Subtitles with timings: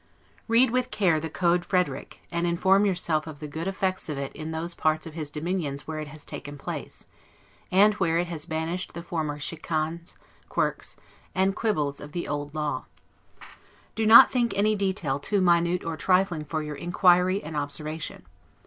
[0.47, 4.33] Read with care the Code Frederick, and inform yourself of the good effects of it
[4.33, 7.05] in those parts of, his dominions where it has taken place,
[7.71, 10.15] and where it has banished the former chicanes,
[10.49, 10.95] quirks,
[11.35, 12.85] and quibbles of the old law.
[13.93, 18.23] Do not think any detail too minute or trifling for your inquiry and observation.